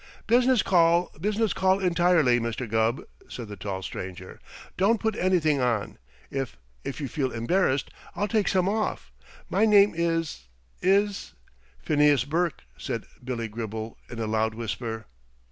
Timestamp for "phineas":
11.83-12.23